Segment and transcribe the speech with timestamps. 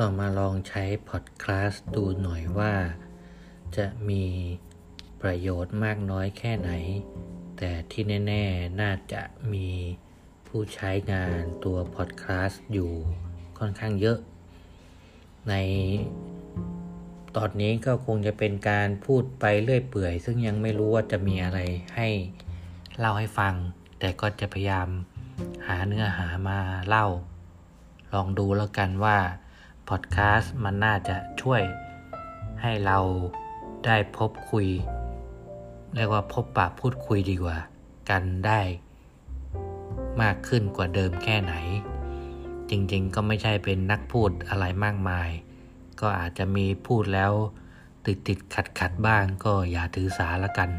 [0.00, 2.74] ก็มาลองใช้พอดคลาสดูหน่อยว่า
[3.76, 4.24] จะมี
[5.22, 6.70] ประโยชน์มากน้อยแค่ไหน
[7.58, 9.22] แต่ที่แน่ ๆ น่าจะ
[9.52, 9.68] มี
[10.46, 12.92] ผู้ใช้งานตัวพอดคลาสอยู่
[13.58, 14.18] ค่อนข้างเยอะ
[15.48, 15.54] ใน
[17.36, 21.58] ตอนนี้ก็คงจะเป็นการพูดไปเรื่อยเปื่อย ซึ่งยังไม่รู้ว่าจะมีอะไร
[21.96, 22.08] ให้
[22.98, 23.54] เล่าให้ฟัง
[23.98, 24.88] แต่ก็จะพยายาม
[25.66, 26.58] หาเนื้อหามา
[26.88, 27.06] เล่า
[28.12, 29.18] ลองดูแล้วกันว่า
[29.88, 31.62] พอดแคสต์มันน่าจะช่วย
[32.62, 32.98] ให้เรา
[33.86, 34.68] ได้พบคุย
[35.94, 37.58] เรียกว่าพบปะพูดคุยดีกว่า
[38.10, 38.60] กันได้
[40.22, 41.54] มากขึ้นกว่าเดิมแค่ไหน
[42.70, 45.28] จริงๆก็ไม่ใช่เป็นนักพูดอะไรมากมาย
[46.00, 47.32] ก็อาจจะมีพูดแล้ว
[48.06, 50.70] ติดติดขัดขัดบ้างก็อย่าถือสาละกัน